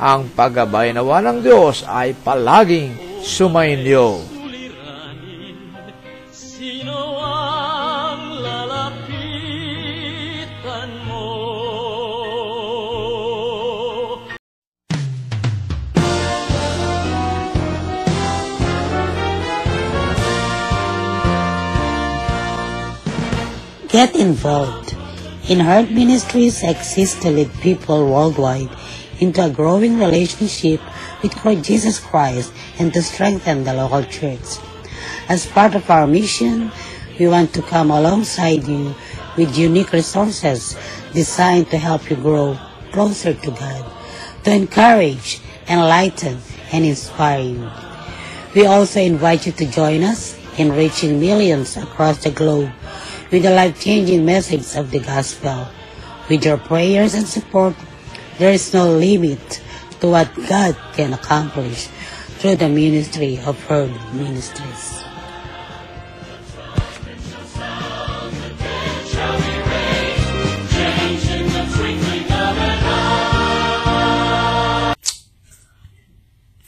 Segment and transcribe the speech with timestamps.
[0.00, 4.20] ang paggabay nawa ng Diyos ay palaging sumainyo.
[6.32, 9.70] Sino ang lalapitan
[11.04, 11.28] mo?
[23.92, 24.96] Get involved.
[25.50, 28.70] In Heart Ministries exists to lead people worldwide
[29.22, 30.80] into a growing relationship
[31.22, 31.30] with
[31.62, 34.58] Jesus Christ and to strengthen the local church.
[35.28, 36.72] As part of our mission,
[37.20, 38.94] we want to come alongside you
[39.36, 40.74] with unique resources
[41.14, 42.58] designed to help you grow
[42.90, 43.86] closer to God,
[44.42, 46.38] to encourage, enlighten,
[46.72, 47.70] and inspire you.
[48.54, 52.72] We also invite you to join us in reaching millions across the globe
[53.30, 55.68] with the life-changing message of the gospel.
[56.28, 57.74] With your prayers and support,
[58.38, 59.60] there is no limit
[60.00, 61.88] to what God can accomplish
[62.40, 65.02] through the ministry of Herd Ministries.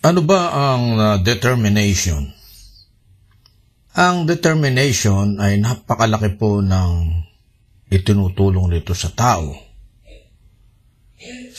[0.05, 2.29] Ano ba ang uh, determination?
[3.97, 7.25] Ang determination ay napakalaki po ng
[7.89, 9.64] itinutulong nito sa tao.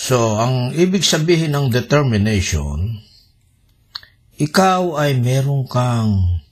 [0.06, 3.02] So, ang ibig sabihin ng determination,
[4.38, 6.46] ikaw ay meron kang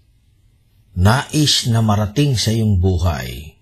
[0.97, 3.53] nais na marating sa iyong buhay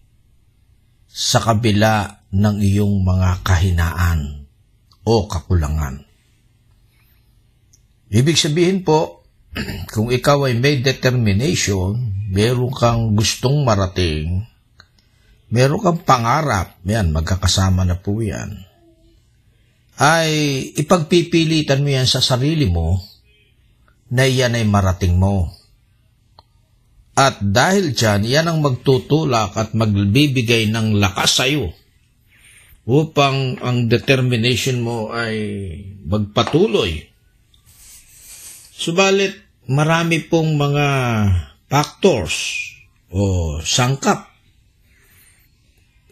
[1.12, 4.48] sa kabila ng iyong mga kahinaan
[5.04, 6.08] o kakulangan.
[8.16, 9.28] Ibig sabihin po,
[9.92, 12.00] kung ikaw ay may determination,
[12.32, 14.40] meron kang gustong marating,
[15.52, 18.71] meron kang pangarap, yan, magkakasama na po yan,
[20.00, 20.32] ay
[20.78, 23.02] ipagpipilitan mo yan sa sarili mo
[24.12, 25.52] na iyan ay marating mo.
[27.16, 31.76] At dahil dyan, yan ang magtutulak at magbibigay ng lakas sa iyo
[32.88, 35.36] upang ang determination mo ay
[36.08, 37.12] magpatuloy
[38.82, 39.38] Subalit,
[39.70, 40.88] marami pong mga
[41.70, 42.66] factors
[43.14, 44.26] o sangkap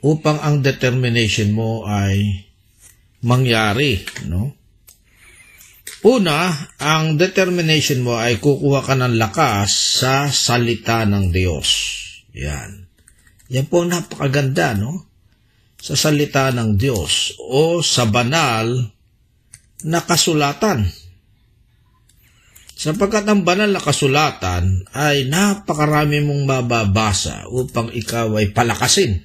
[0.06, 2.46] upang ang determination mo ay
[3.24, 4.60] mangyari, no?
[6.00, 11.68] Una, ang determination mo ay kukuha ka ng lakas sa salita ng Diyos.
[12.40, 12.88] Yan.
[13.52, 15.12] Yan po ang napakaganda, no?
[15.76, 18.96] Sa salita ng Diyos o sa banal
[19.84, 20.88] na kasulatan.
[22.80, 29.20] Sapagkat ang banal na kasulatan ay napakarami mong mababasa upang ikaw ay palakasin.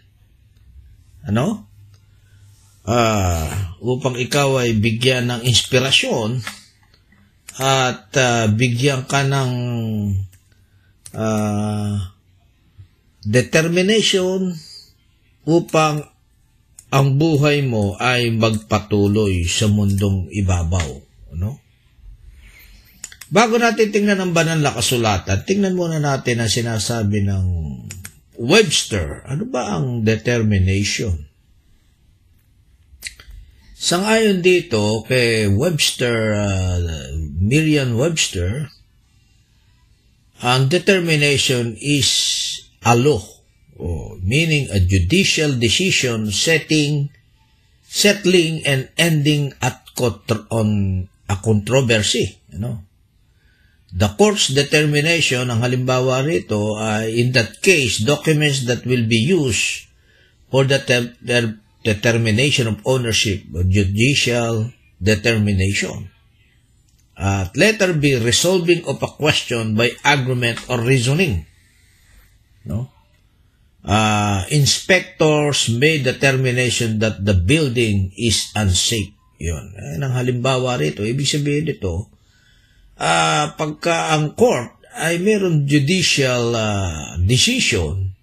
[1.23, 1.71] Ano?
[2.85, 3.49] Uh,
[3.81, 6.45] upang ikaw ay bigyan ng inspirasyon
[7.57, 9.53] at uh, bigyan ka ng
[11.17, 11.97] uh,
[13.25, 14.53] determination
[15.49, 16.05] upang
[16.95, 20.89] ang buhay mo ay magpatuloy sa mundong ibabaw.
[21.35, 21.59] Ano?
[23.35, 27.45] Bago natin tingnan ang banal na kasulatan, tingnan muna natin ang sinasabi ng
[28.39, 29.27] Webster.
[29.27, 31.34] Ano ba ang determination?
[33.85, 36.81] Sangayon dito kay Webster, uh,
[37.37, 38.73] Miriam Webster,
[40.41, 42.09] ang determination is
[42.81, 43.21] a law,
[43.77, 47.13] oh, meaning a judicial decision setting,
[47.85, 49.85] settling and ending at
[50.49, 52.41] on a controversy.
[52.57, 52.77] You know?
[53.93, 59.93] The court's determination, ang halimbawa rito, ay in that case, documents that will be used
[60.49, 66.11] for the te- the determination of ownership judicial determination.
[67.15, 71.47] At letter B, resolving of a question by argument or reasoning.
[72.67, 72.91] No?
[73.85, 79.13] Uh, inspectors made determination that the building is unsafe.
[79.39, 79.77] Yun.
[79.77, 81.05] Yan ang halimbawa rito.
[81.05, 82.09] Ibig sabihin dito,
[82.97, 88.14] uh, pagka ang court ay meron judicial uh, decision,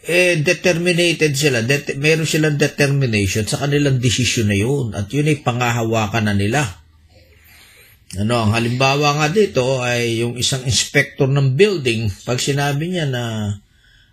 [0.00, 5.44] eh, determinated sila, det- meron silang determination sa kanilang decision na yun at yun ay
[5.44, 6.80] pangahawakan na nila.
[8.18, 13.54] Ano, ang halimbawa nga dito ay yung isang inspector ng building, pag sinabi niya na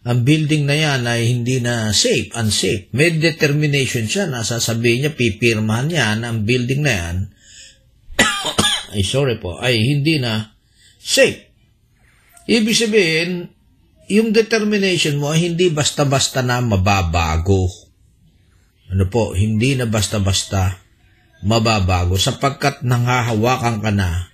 [0.08, 5.18] ang building na yan ay hindi na safe, unsafe, may determination siya na sasabihin niya,
[5.18, 7.18] pipirmahan niya na ang building na yan,
[8.94, 10.54] ay sorry po, ay hindi na
[11.02, 11.50] safe.
[12.48, 13.57] Ibig sabihin,
[14.08, 17.68] yung determination mo hindi basta-basta na mababago.
[18.88, 20.80] Ano po, hindi na basta-basta
[21.44, 24.32] mababago sapagkat nanghahawakan ka na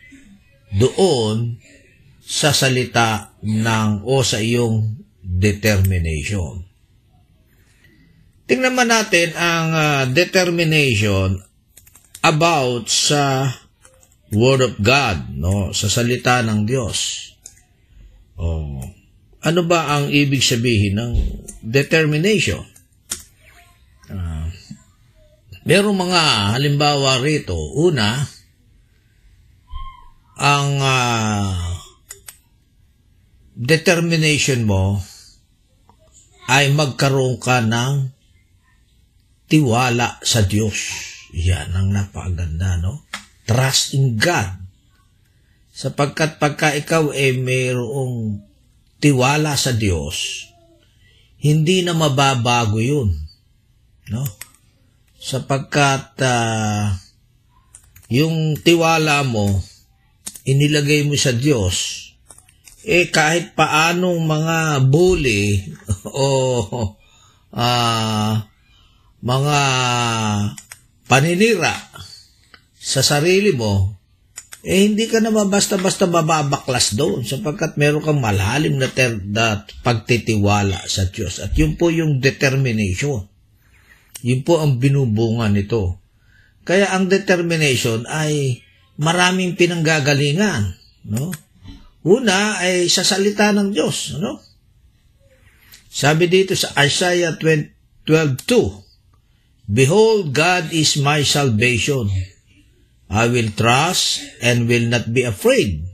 [0.77, 1.57] doon
[2.23, 6.63] sa salita ng o sa iyong determination.
[8.47, 11.41] Tingnan man natin ang uh, determination
[12.23, 13.51] about sa
[14.33, 17.29] Word of God, no, sa salita ng Diyos.
[18.33, 18.81] Oh,
[19.43, 21.11] ano ba ang ibig sabihin ng
[21.59, 22.63] determination?
[24.07, 24.47] Uh,
[25.63, 26.21] Merong mga
[26.59, 27.55] halimbawa rito.
[27.55, 28.19] Una,
[30.35, 31.55] ang uh,
[33.55, 34.99] determination mo
[36.51, 38.11] ay magkaroon ka ng
[39.47, 40.75] tiwala sa Diyos.
[41.31, 43.07] Yan ang napakaganda, no?
[43.47, 44.59] Trust in God.
[45.71, 48.43] Sapagkat pagka ikaw ay mayroong
[49.03, 50.47] tiwala sa Diyos,
[51.43, 53.11] hindi na mababago yun.
[54.07, 54.23] No?
[55.23, 56.91] sapagkat uh,
[58.11, 59.63] yung tiwala mo,
[60.43, 62.11] inilagay mo sa Diyos,
[62.83, 65.71] eh kahit paanong mga bully
[66.11, 66.27] o
[67.55, 68.33] uh,
[69.23, 69.59] mga
[71.07, 71.71] paninira
[72.75, 73.92] sa sarili mo,
[74.63, 80.87] eh hindi ka naman basta-basta mababaklas doon sapagkat meron kang malalim na, ter- na pagtitiwala
[80.87, 81.43] sa Diyos.
[81.43, 83.27] At yun po yung determination.
[84.23, 85.99] Yun po ang binubunga nito.
[86.63, 88.63] Kaya ang determination ay
[88.95, 90.79] maraming pinanggagalingan.
[91.11, 91.35] No?
[92.07, 94.15] Una ay sa salita ng Diyos.
[94.15, 94.39] Ano?
[95.91, 98.07] Sabi dito sa Isaiah 12.2,
[99.67, 102.07] Behold, God is my salvation.
[103.13, 105.85] I will trust and will not be afraid.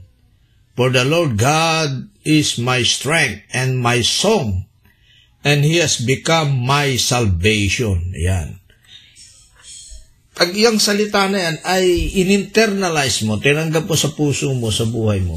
[0.72, 4.64] For the Lord God is my strength and my song
[5.44, 8.16] and He has become my salvation.
[8.16, 8.56] Yan.
[10.32, 11.84] Pag iyang salita na yan ay
[12.24, 15.36] in-internalize mo, tinanggap mo sa puso mo, sa buhay mo,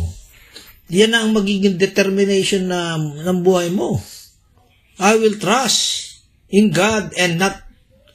[0.87, 3.99] yan ang magiging determination na, ng buhay mo.
[5.03, 7.67] I will trust in God and not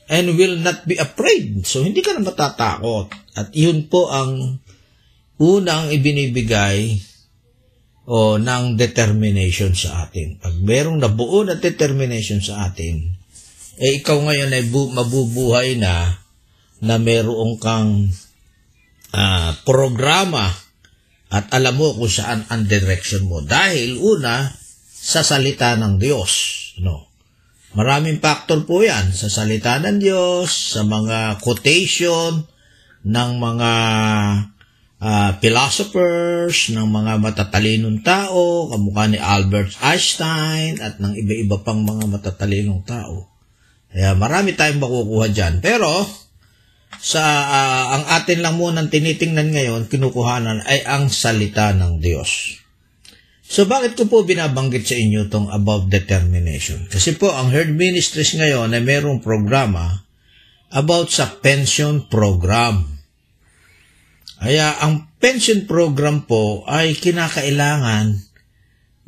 [0.09, 1.65] and will not be afraid.
[1.69, 3.13] So, hindi ka na matatakot.
[3.37, 4.61] At yun po ang
[5.39, 6.99] unang ibinibigay
[8.09, 10.41] o ng determination sa atin.
[10.41, 13.05] Pag merong nabuo na determination sa atin,
[13.79, 16.25] eh ikaw ngayon ay bu- mabubuhay na
[16.81, 18.09] na merong kang
[19.13, 20.49] uh, programa
[21.29, 23.45] at alam mo kung saan ang direction mo.
[23.45, 24.49] Dahil una,
[24.99, 26.33] sa salita ng Diyos.
[26.85, 27.08] No?
[27.77, 29.13] Maraming factor po yan.
[29.13, 32.49] Sa salita ng Diyos, sa mga quotation
[33.05, 33.73] ng mga
[35.03, 42.09] uh, philosophers, ng mga matatalinong tao, kamukha ni Albert Einstein at ng iba-iba pang mga
[42.09, 43.29] matatalinong tao.
[43.89, 45.61] Kaya marami tayong makukuha dyan.
[45.65, 46.09] Pero,
[46.99, 52.65] sa uh, ang atin lang muna tinitingnan ngayon, kinukuhanan ay ang salita ng Diyos.
[53.49, 56.85] So bakit ko po binabanggit sa inyo tong about determination?
[56.85, 60.05] Kasi po ang Herd Ministries ngayon ay mayroong programa
[60.69, 62.85] about sa pension program.
[64.37, 68.21] Kaya ang pension program po ay kinakailangan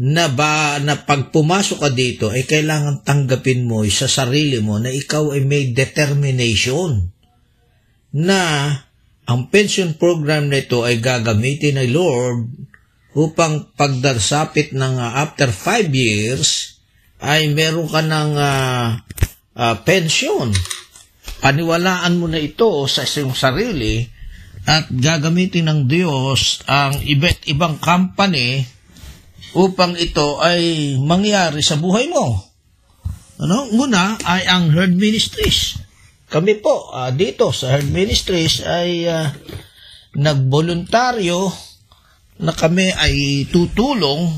[0.00, 4.88] na ba na pag pumasok ka dito ay kailangan tanggapin mo sa sarili mo na
[4.88, 7.12] ikaw ay may determination
[8.16, 8.72] na
[9.28, 12.69] ang pension program nito ay gagamitin ng Lord
[13.14, 16.78] upang pagdarsapit ng uh, after 5 years
[17.20, 18.86] ay meron ka ng uh,
[19.56, 20.54] uh, pension.
[21.40, 24.04] Paniwalaan mo na ito sa iyong sarili
[24.68, 28.62] at gagamitin ng Diyos ang iba't ibang company
[29.56, 32.38] upang ito ay mangyari sa buhay mo.
[33.40, 33.72] Ano?
[33.72, 35.80] Muna ay ang Herd Ministries.
[36.30, 39.26] Kami po uh, dito sa Herd Ministries ay uh,
[40.14, 41.69] nagboluntaryo
[42.40, 44.32] na kami ay tutulong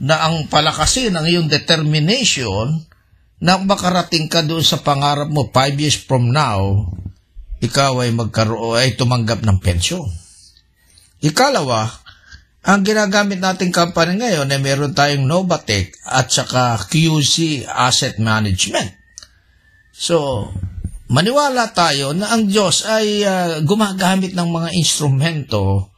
[0.00, 2.84] na ang palakasin ang iyong determination
[3.40, 6.88] na makarating ka doon sa pangarap mo 5 years from now
[7.60, 10.04] ikaw ay magkaroon ay tumanggap ng pensyon.
[11.24, 11.88] Ikalawa,
[12.66, 18.92] ang ginagamit nating company ngayon ay meron tayong Novatec at saka QC Asset Management.
[19.96, 20.48] So,
[21.08, 25.95] maniwala tayo na ang Diyos ay ah, gumagamit ng mga instrumento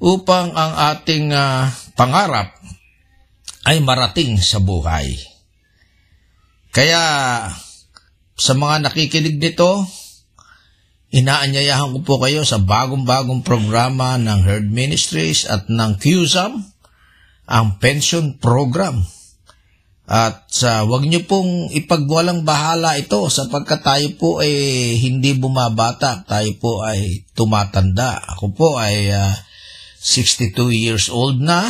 [0.00, 2.52] upang ang ating ah, pangarap
[3.66, 5.16] ay marating sa buhay.
[6.70, 7.02] Kaya
[8.36, 9.88] sa mga nakikinig nito,
[11.08, 16.60] inaanyayahan ko po kayo sa bagong-bagong programa ng Herd Ministries at ng QSAM,
[17.48, 19.00] ang pension program.
[20.06, 24.54] At sa wag niyo pong ipagwalang bahala ito sapagkat tayo po ay
[25.02, 28.22] hindi bumabata, tayo po ay tumatanda.
[28.36, 29.34] Ako po ay ah,
[30.06, 31.66] 62 years old na.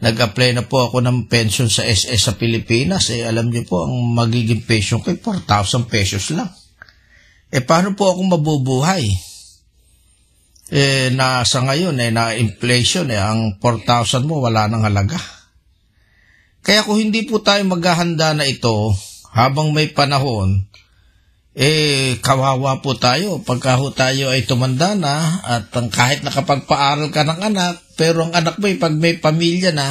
[0.00, 3.12] Nag-apply na po ako ng pension sa SS sa Pilipinas.
[3.12, 6.48] Eh, alam niyo po, ang magiging pension ko ay 4,000 pesos lang.
[7.52, 9.04] Eh, paano po ako mabubuhay?
[10.72, 15.20] Eh, nasa ngayon, eh, na-inflation, eh, ang 4,000 mo, wala nang halaga.
[16.64, 18.92] Kaya kung hindi po tayo maghahanda na ito,
[19.32, 20.68] habang may panahon,
[21.58, 23.42] eh, kawawa po tayo.
[23.42, 28.62] Pagka ho tayo ay tumanda na, at kahit nakapagpaaral ka ng anak, pero ang anak
[28.62, 29.90] mo, pag may pamilya na,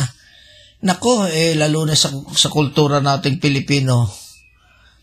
[0.79, 4.07] nako, eh, lalo na sa, sa kultura nating Pilipino,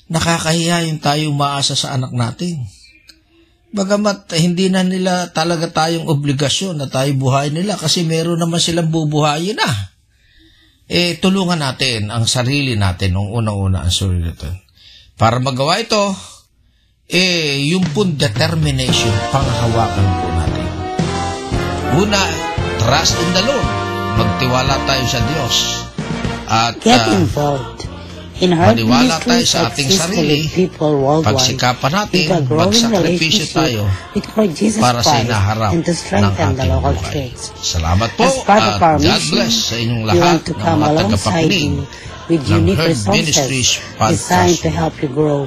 [0.09, 2.65] nakakahiya yung tayo umaasa sa anak natin.
[3.77, 8.89] Bagamat hindi na nila talaga tayong obligasyon na tayo buhay nila kasi meron naman silang
[8.89, 9.69] bubuhayin na.
[10.89, 14.65] Eh, tulungan natin ang sarili natin nung unang-una ang sarili natin.
[15.19, 16.15] Para magawa ito,
[17.09, 20.67] eh, yung pong determination, panghawakan po natin.
[22.01, 22.23] Una,
[22.81, 23.69] trust in the Lord.
[24.15, 25.57] Magtiwala tayo sa Diyos.
[26.45, 27.75] At Get ah, involved
[28.43, 33.83] in Heart maniwala tayo sa ating sarili, lead people worldwide pagsikapan natin, magsakripisyo tayo
[34.83, 37.31] para sa inaharap ng ating buhay.
[37.63, 41.73] Salamat po at our God bless sa inyong lahat ng mga tagapakinig
[42.27, 45.47] ng unique Herd Ministries resources Podcast designed to help you grow.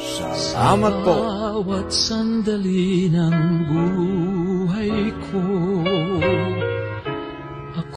[0.00, 1.12] Salamat po.
[1.12, 3.36] Bawat sandali ng
[3.68, 5.44] buhay ko